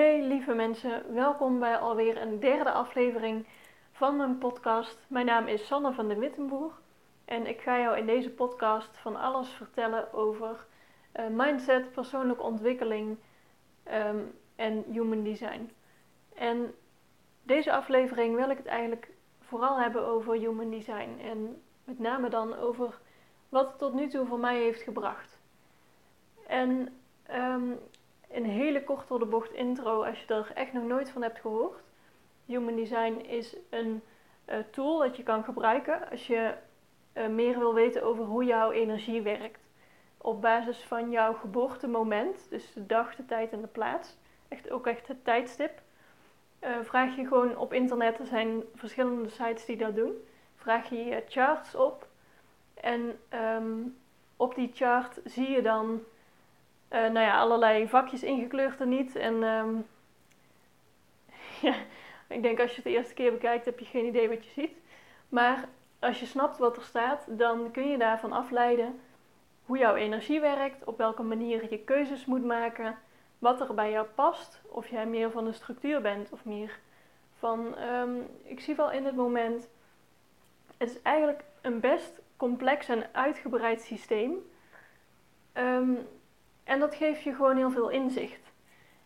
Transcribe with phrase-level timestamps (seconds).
[0.00, 3.46] Hey lieve mensen, welkom bij alweer een derde aflevering
[3.92, 4.98] van mijn podcast.
[5.08, 6.72] Mijn naam is Sanne van de Wittenboer
[7.24, 10.66] en ik ga jou in deze podcast van alles vertellen over
[11.16, 13.18] uh, mindset, persoonlijke ontwikkeling
[13.92, 15.70] um, en human design.
[16.34, 16.74] En
[17.42, 19.10] deze aflevering wil ik het eigenlijk
[19.40, 22.98] vooral hebben over human design en met name dan over
[23.48, 25.40] wat het tot nu toe voor mij heeft gebracht.
[26.46, 26.88] En
[27.30, 27.78] um,
[28.30, 31.40] een hele kort door de bocht intro als je er echt nog nooit van hebt
[31.40, 31.82] gehoord.
[32.46, 34.02] Human Design is een
[34.46, 36.54] uh, tool dat je kan gebruiken als je
[37.14, 39.60] uh, meer wil weten over hoe jouw energie werkt.
[40.18, 44.16] Op basis van jouw geboortemoment, dus de dag, de tijd en de plaats,
[44.48, 45.82] echt ook echt het tijdstip,
[46.60, 50.12] uh, vraag je gewoon op internet, er zijn verschillende sites die dat doen,
[50.56, 52.08] vraag je je charts op
[52.74, 53.18] en
[53.56, 53.96] um,
[54.36, 56.00] op die chart zie je dan
[56.90, 59.16] uh, nou ja, allerlei vakjes ingekleurd en niet.
[59.16, 59.86] En um,
[61.66, 61.74] ja,
[62.28, 64.50] ik denk als je het de eerste keer bekijkt, heb je geen idee wat je
[64.50, 64.76] ziet.
[65.28, 65.68] Maar
[65.98, 69.00] als je snapt wat er staat, dan kun je daarvan afleiden
[69.64, 72.98] hoe jouw energie werkt, op welke manier je keuzes moet maken,
[73.38, 74.60] wat er bij jou past.
[74.68, 76.78] Of jij meer van de structuur bent of meer
[77.38, 79.68] van, um, ik zie wel in het moment,
[80.76, 84.34] het is eigenlijk een best complex en uitgebreid systeem.
[85.54, 85.98] Um,
[86.70, 88.52] en dat geeft je gewoon heel veel inzicht.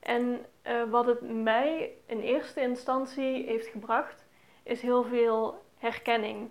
[0.00, 4.26] En uh, wat het mij in eerste instantie heeft gebracht,
[4.62, 6.50] is heel veel herkenning.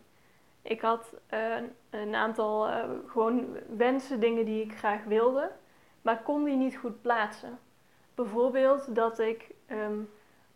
[0.62, 1.56] Ik had uh,
[1.90, 5.52] een aantal uh, gewoon wensen, dingen die ik graag wilde,
[6.02, 7.60] maar kon die niet goed plaatsen.
[8.16, 10.10] Bijvoorbeeld dat ik um,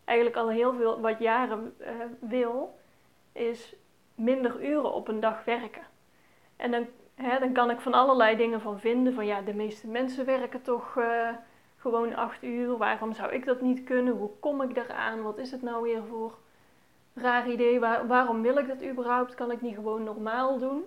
[0.04, 1.76] eigenlijk al heel veel, wat jaren
[2.20, 2.78] wil,
[3.32, 3.74] is
[4.14, 5.86] minder uren op een dag werken.
[6.56, 6.86] En dan
[7.22, 9.14] Hè, dan kan ik van allerlei dingen van vinden.
[9.14, 11.28] Van ja, de meeste mensen werken toch uh,
[11.76, 12.76] gewoon acht uur.
[12.76, 14.16] Waarom zou ik dat niet kunnen?
[14.16, 15.22] Hoe kom ik eraan?
[15.22, 16.38] Wat is het nou weer voor
[17.14, 17.80] raar idee?
[17.80, 19.34] Waar, waarom wil ik dat überhaupt?
[19.34, 20.84] Kan ik niet gewoon normaal doen?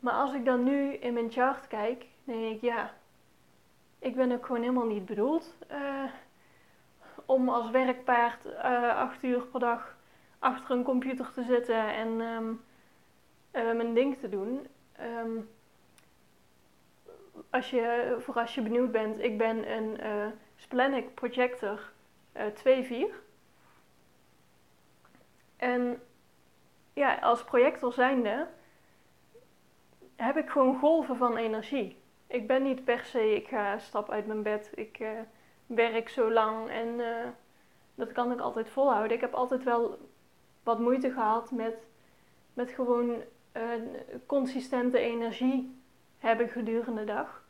[0.00, 2.94] Maar als ik dan nu in mijn chart kijk, denk ik ja,
[3.98, 6.04] ik ben ook gewoon helemaal niet bedoeld uh,
[7.26, 9.96] om als werkpaard uh, acht uur per dag
[10.38, 12.60] achter een computer te zitten en um,
[13.52, 14.66] mijn ding te doen.
[15.00, 15.48] Um,
[17.50, 20.26] als je, voor als je benieuwd bent, ik ben een uh,
[20.56, 21.92] Splenic Projector
[22.36, 23.14] uh, 2.4.
[25.56, 26.02] En
[26.92, 28.48] ja, als projector zijnde
[30.16, 32.00] heb ik gewoon golven van energie.
[32.26, 35.10] Ik ben niet per se, ik ga stap uit mijn bed, ik uh,
[35.66, 37.00] werk zo lang en
[37.94, 39.12] dat kan ik altijd volhouden.
[39.12, 39.98] Ik heb altijd wel
[40.62, 41.86] wat moeite gehad met,
[42.54, 43.96] met gewoon een
[44.26, 45.80] consistente energie
[46.18, 47.42] hebben gedurende de dag.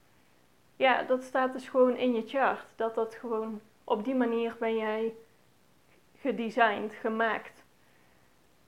[0.77, 2.65] Ja, dat staat dus gewoon in je chart.
[2.77, 5.15] Dat dat gewoon op die manier ben jij
[6.19, 7.65] gedesigned, gemaakt.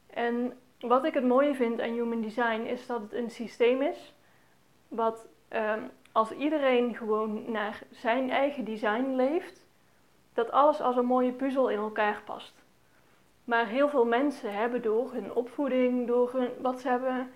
[0.06, 4.14] En wat ik het mooie vind aan Human Design is dat het een systeem is
[4.88, 9.66] wat um, als iedereen gewoon naar zijn eigen design leeft,
[10.32, 12.63] dat alles als een mooie puzzel in elkaar past.
[13.44, 17.32] Maar heel veel mensen hebben door hun opvoeding, door hun, wat ze hebben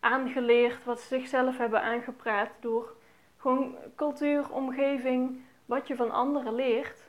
[0.00, 2.96] aangeleerd, wat ze zichzelf hebben aangepraat, door
[3.36, 7.08] gewoon cultuur, omgeving, wat je van anderen leert,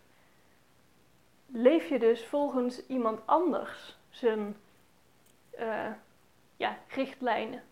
[1.45, 4.55] leef je dus volgens iemand anders zijn
[5.59, 5.91] uh,
[6.57, 7.63] ja, richtlijnen.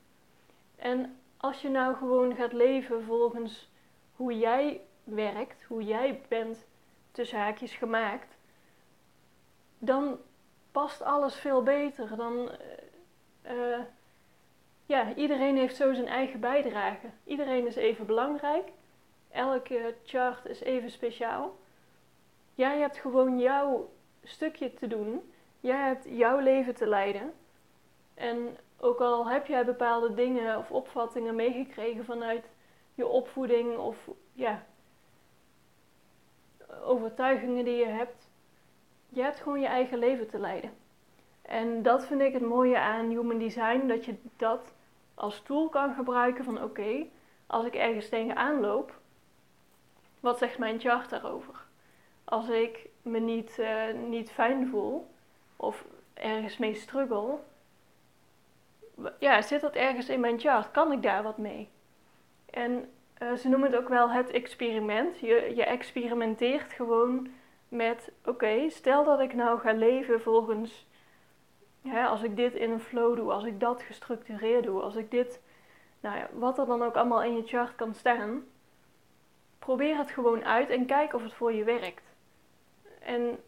[0.75, 3.69] En als je nou gewoon gaat leven volgens
[4.15, 6.65] hoe jij werkt, hoe jij bent
[7.11, 8.37] tussen haakjes gemaakt,
[9.77, 10.17] dan
[10.77, 12.15] past alles veel beter.
[12.15, 12.49] Dan
[13.51, 13.79] uh,
[14.85, 17.07] ja, iedereen heeft zo zijn eigen bijdrage.
[17.23, 18.71] Iedereen is even belangrijk.
[19.31, 21.57] Elke chart is even speciaal.
[22.55, 23.89] Jij hebt gewoon jouw
[24.23, 25.31] stukje te doen.
[25.59, 27.33] Jij hebt jouw leven te leiden.
[28.13, 32.45] En ook al heb jij bepaalde dingen of opvattingen meegekregen vanuit
[32.95, 34.65] je opvoeding of ja,
[36.83, 38.26] overtuigingen die je hebt,
[39.09, 40.71] je hebt gewoon je eigen leven te leiden.
[41.41, 44.73] En dat vind ik het mooie aan Human Design, dat je dat
[45.13, 47.05] als tool kan gebruiken van oké,
[47.47, 48.99] als ik ergens tegenaan loop,
[50.19, 51.65] wat zegt mijn chart daarover?
[52.23, 55.07] Als ik me niet, uh, niet fijn voel
[55.55, 57.37] of ergens mee struggle,
[59.19, 60.71] ja, zit dat ergens in mijn chart?
[60.71, 61.69] Kan ik daar wat mee?
[62.49, 62.89] En
[63.21, 65.19] uh, ze noemen het ook wel het experiment.
[65.19, 67.27] Je, je experimenteert gewoon
[67.69, 70.87] met: oké, stel dat ik nou ga leven volgens
[71.93, 75.41] als ik dit in een flow doe, als ik dat gestructureerd doe, als ik dit,
[75.99, 78.43] nou ja, wat er dan ook allemaal in je chart kan staan,
[79.59, 82.03] probeer het gewoon uit en kijk of het voor je werkt.
[82.99, 83.39] En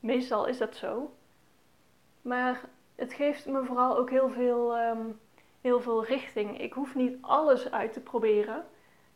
[0.00, 1.14] meestal is dat zo.
[2.22, 2.60] Maar
[2.94, 5.06] het geeft me vooral ook heel veel, ehm,
[5.60, 6.60] heel veel richting.
[6.60, 8.66] Ik hoef niet alles uit te proberen.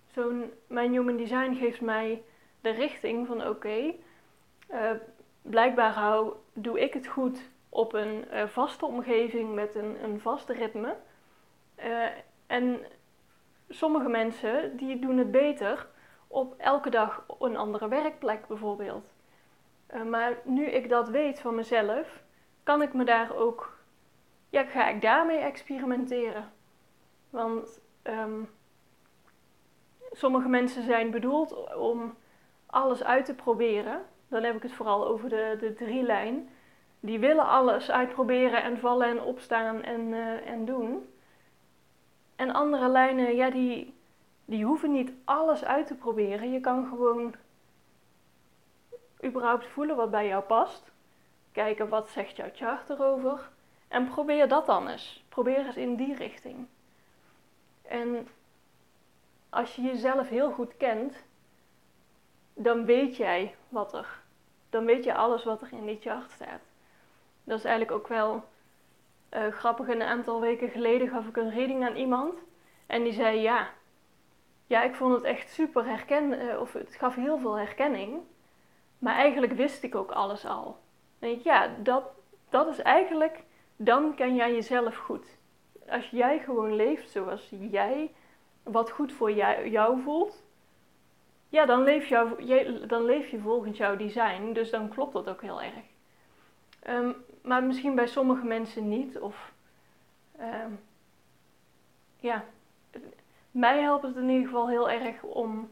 [0.06, 2.22] Zo'n, mijn Human Design geeft mij
[2.60, 3.94] de richting van oké,
[5.42, 10.52] blijkbaar hou, doe ik het goed op een eh, vaste omgeving met een, een vaste
[10.52, 10.96] ritme.
[11.84, 12.06] Uh,
[12.46, 12.80] en
[13.68, 15.86] sommige mensen die doen het beter
[16.26, 19.06] op elke dag een andere werkplek bijvoorbeeld.
[20.06, 22.22] maar nu ik dat weet van mezelf,
[22.62, 23.76] kan ik me daar ook,
[24.50, 26.52] ja, ga ik daarmee experimenteren.
[27.30, 28.42] Want ehm,
[30.12, 32.16] sommige mensen zijn bedoeld om
[32.66, 34.02] alles uit te proberen.
[34.28, 36.48] Dan heb ik het vooral over de, de drie lijn.
[37.00, 41.08] Die willen alles uitproberen en vallen en opstaan en, uh, en doen.
[42.36, 43.94] En andere lijnen, ja, die,
[44.44, 46.52] die hoeven niet alles uit te proberen.
[46.52, 47.34] Je kan gewoon
[49.24, 50.90] überhaupt voelen wat bij jou past.
[51.52, 53.50] Kijken wat zegt jouw chart erover.
[53.88, 55.24] En probeer dat dan eens.
[55.28, 56.66] Probeer eens in die richting.
[57.82, 58.28] En
[59.48, 61.24] als je jezelf heel goed kent,
[62.58, 64.20] dan weet jij wat er.
[64.70, 66.60] Dan weet je alles wat er in die chart staat.
[67.44, 68.44] Dat is eigenlijk ook wel
[69.34, 69.88] uh, grappig.
[69.88, 72.34] Een aantal weken geleden gaf ik een reading aan iemand.
[72.86, 73.68] En die zei ja.
[74.66, 78.20] Ja, ik vond het echt super herken, uh, of het gaf heel veel herkenning.
[78.98, 80.78] Maar eigenlijk wist ik ook alles al.
[81.18, 82.04] Denk ik, ja, dat,
[82.48, 83.42] dat is eigenlijk,
[83.76, 85.26] dan ken jij jezelf goed.
[85.88, 88.14] Als jij gewoon leeft zoals jij,
[88.62, 89.32] wat goed voor
[89.68, 90.42] jou voelt,
[91.48, 92.46] ja, dan leef, jou,
[92.86, 94.52] dan leef je volgens jouw design.
[94.52, 95.84] Dus dan klopt dat ook heel erg.
[96.88, 99.18] Um, maar misschien bij sommige mensen niet.
[99.18, 99.52] Of
[100.40, 100.80] um,
[102.16, 102.44] ja,
[103.50, 105.70] mij helpt het in ieder geval heel erg om,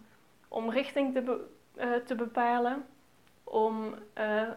[0.49, 1.46] om richting te, be,
[1.76, 2.87] uh, te bepalen.
[3.44, 4.50] Om uh,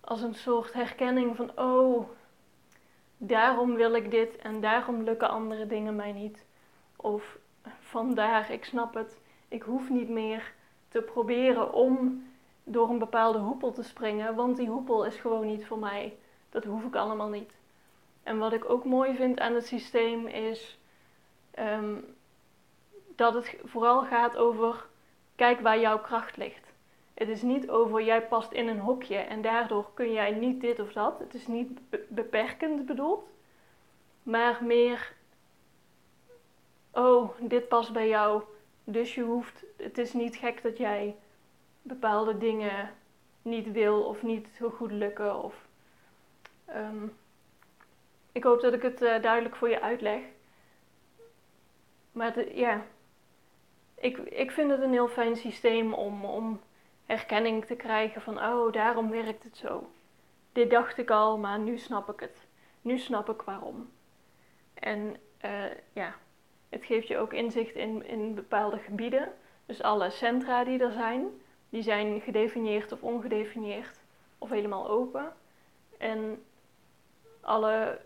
[0.00, 2.08] als een soort herkenning van, oh,
[3.16, 6.44] daarom wil ik dit en daarom lukken andere dingen mij niet.
[6.96, 7.38] Of
[7.80, 10.52] vandaar, ik snap het, ik hoef niet meer
[10.88, 12.26] te proberen om
[12.64, 16.16] door een bepaalde hoepel te springen, want die hoepel is gewoon niet voor mij.
[16.50, 17.52] Dat hoef ik allemaal niet.
[18.22, 20.78] En wat ik ook mooi vind aan het systeem is
[21.58, 22.16] um,
[23.14, 24.86] dat het vooral gaat over
[25.34, 26.72] kijk waar jouw kracht ligt.
[27.14, 30.80] Het is niet over jij past in een hokje en daardoor kun jij niet dit
[30.80, 31.18] of dat.
[31.18, 33.28] Het is niet beperkend bedoeld,
[34.22, 35.12] maar meer
[36.92, 38.42] oh, dit past bij jou.
[38.84, 41.16] Dus je hoeft, het is niet gek dat jij
[41.82, 42.90] bepaalde dingen
[43.42, 45.42] niet wil of niet zo goed lukken.
[45.42, 45.66] Of,
[46.68, 47.16] um,
[48.32, 50.20] ik hoop dat ik het uh, duidelijk voor je uitleg.
[52.12, 52.84] Maar ja,
[53.94, 56.60] ik, ik vind het een heel fijn systeem om, om
[57.06, 59.90] herkenning te krijgen van, oh, daarom werkt het zo.
[60.52, 62.46] Dit dacht ik al, maar nu snap ik het.
[62.80, 63.90] Nu snap ik waarom.
[64.74, 66.14] En uh, ja,
[66.74, 69.32] het geeft je ook inzicht in, in bepaalde gebieden.
[69.66, 71.26] Dus alle centra die er zijn,
[71.68, 74.00] die zijn gedefinieerd of ongedefinieerd
[74.38, 75.32] of helemaal open.
[75.98, 76.44] En
[77.40, 78.00] alle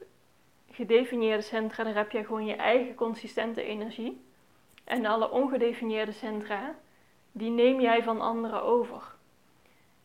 [0.70, 4.24] gedefinieerde centra, daar heb je gewoon je eigen consistente energie.
[4.84, 6.74] En alle ongedefinieerde centra,
[7.32, 9.02] die neem jij van anderen over.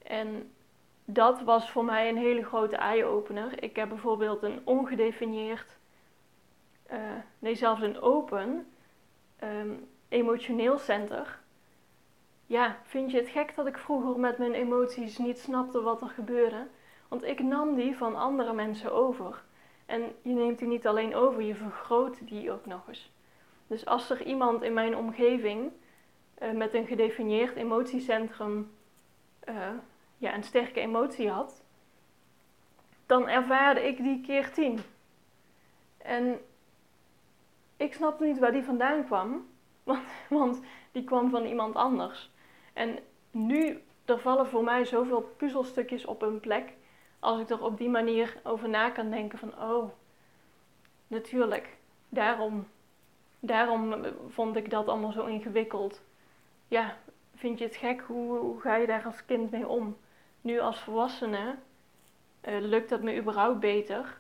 [0.04, 0.52] En
[1.06, 3.64] dat was voor mij een hele grote eye-opener.
[3.64, 5.78] Ik heb bijvoorbeeld een ongedefinieerd
[6.92, 6.98] uh,
[7.40, 8.68] nee, zelfs een open
[9.44, 11.40] um, emotioneel center.
[12.46, 16.10] Ja, vind je het gek dat ik vroeger met mijn emoties niet snapte wat er
[16.10, 16.68] gebeurde?
[17.08, 19.44] Want ik nam die van andere mensen over.
[19.86, 23.12] En je neemt die niet alleen over, je vergroot die ook nog eens.
[23.68, 25.72] Dus als er iemand in mijn omgeving
[26.42, 28.72] uh, met een gedefinieerd emotiecentrum
[29.50, 29.70] uh,
[30.18, 31.64] ja, een sterke emotie had,
[33.06, 34.80] dan ervaarde ik die keer tien.
[35.98, 36.40] En
[37.84, 39.48] ik snapte niet waar die vandaan kwam,
[39.84, 40.62] want, want
[40.92, 42.32] die kwam van iemand anders.
[42.74, 43.00] En
[43.32, 46.74] nu, er vallen voor mij zoveel puzzelstukjes op een plek,
[47.20, 49.90] als ik er op die manier over na kan denken van, oh,
[51.08, 51.78] natuurlijk,
[52.10, 52.68] daarom,
[53.40, 56.02] daarom vond ik dat allemaal zo ingewikkeld.
[56.68, 56.98] Ja,
[57.36, 58.02] vind je het gek?
[58.02, 59.98] Hoe, hoe ga je daar als kind mee om?
[60.42, 61.56] Nu als volwassene
[62.48, 64.18] uh, lukt dat me überhaupt beter.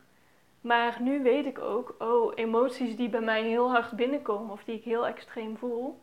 [0.63, 4.75] Maar nu weet ik ook, oh, emoties die bij mij heel hard binnenkomen of die
[4.75, 5.99] ik heel extreem voel,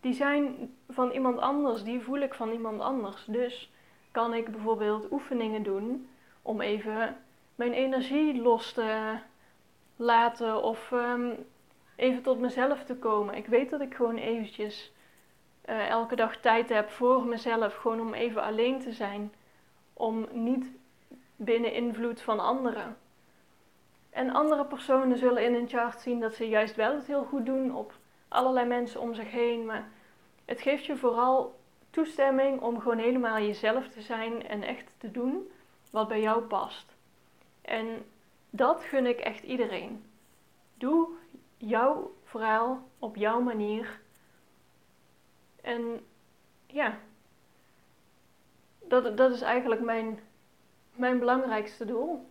[0.00, 3.24] die zijn van iemand anders, die voel ik van iemand anders.
[3.24, 3.72] Dus
[4.10, 6.08] kan ik bijvoorbeeld oefeningen doen
[6.42, 7.16] om even
[7.54, 9.16] mijn energie los te
[9.96, 11.46] laten of um,
[11.96, 13.34] even tot mezelf te komen.
[13.34, 14.92] Ik weet dat ik gewoon eventjes
[15.68, 19.32] uh, elke dag tijd heb voor mezelf, gewoon om even alleen te zijn,
[19.92, 20.70] om niet
[21.36, 22.96] binnen invloed van anderen.
[24.12, 27.46] En andere personen zullen in een chart zien dat ze juist wel het heel goed
[27.46, 27.94] doen op
[28.28, 29.88] allerlei mensen om zich heen, maar
[30.44, 35.50] het geeft je vooral toestemming om gewoon helemaal jezelf te zijn en echt te doen
[35.90, 36.94] wat bij jou past.
[37.62, 37.86] En
[38.50, 40.04] dat gun ik echt iedereen.
[40.74, 41.08] Doe
[41.56, 44.00] jouw verhaal op jouw manier.
[45.60, 46.06] En
[46.66, 46.98] ja,
[48.80, 50.20] dat, dat is eigenlijk mijn,
[50.94, 52.30] mijn belangrijkste doel.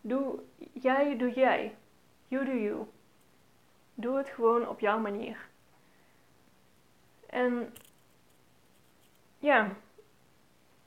[0.00, 0.38] Doe
[0.72, 1.74] jij, doe jij.
[2.28, 2.86] You do you.
[3.94, 5.48] Doe het gewoon op jouw manier.
[7.26, 7.74] En
[9.38, 9.68] ja,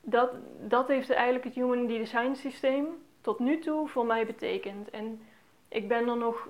[0.01, 2.87] dat, dat heeft eigenlijk het Human Design systeem
[3.21, 4.89] tot nu toe voor mij betekend.
[4.89, 5.21] En
[5.67, 6.47] ik ben er nog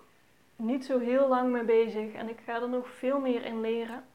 [0.56, 4.06] niet zo heel lang mee bezig en ik ga er nog veel meer in leren.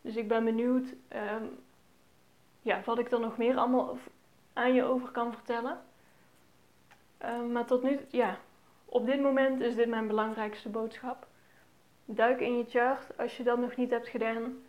[0.00, 1.44] Dus ik ben benieuwd ehm,
[2.62, 3.98] ja, wat ik er nog meer allemaal
[4.52, 5.80] aan je over kan vertellen.
[7.22, 8.38] Ehm, maar tot nu, ja,
[8.84, 11.26] op dit moment is dit mijn belangrijkste boodschap.
[12.04, 14.62] Duik in je chart als je dat nog niet hebt gedaan.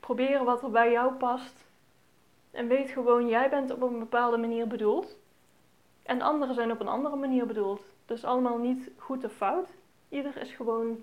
[0.00, 1.64] Probeer wat er bij jou past.
[2.50, 5.16] En weet gewoon, jij bent op een bepaalde manier bedoeld.
[6.02, 7.82] En anderen zijn op een andere manier bedoeld.
[8.06, 9.68] Dus allemaal niet goed of fout.
[10.08, 11.02] Ieder is gewoon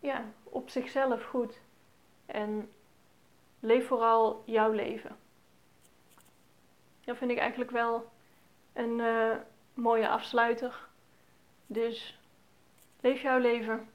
[0.00, 1.60] ja, op zichzelf goed.
[2.26, 2.70] En
[3.60, 5.16] leef vooral jouw leven.
[7.04, 8.11] Dat vind ik eigenlijk wel
[8.72, 9.34] een uh,
[9.74, 10.88] mooie afsluiter.
[11.66, 12.18] Dus
[13.00, 13.88] leef jouw leven.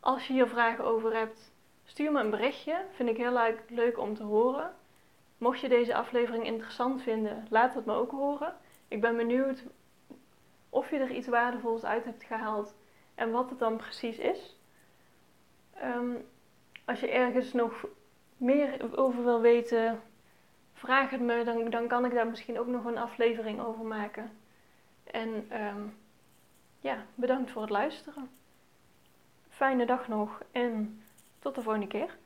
[0.00, 1.52] Als je hier vragen over hebt,
[1.84, 2.84] stuur me een berichtje.
[2.90, 4.74] Vind ik heel leuk om te horen.
[5.38, 8.56] Mocht je deze aflevering interessant vinden, laat het me ook horen.
[8.88, 9.62] Ik ben benieuwd
[10.70, 12.74] of je er iets waardevols uit hebt gehaald
[13.14, 14.56] en wat het dan precies is.
[15.74, 16.14] Ehm,
[16.84, 17.86] als je ergens nog
[18.36, 20.02] meer over wil weten,
[20.78, 24.30] vraag het me, dan, dan kan ik daar misschien ook nog een aflevering over maken.
[25.04, 25.82] En ehm,
[26.80, 28.30] ja, bedankt voor het luisteren.
[29.48, 31.02] Fijne dag nog en
[31.38, 32.16] tot de volgende keer.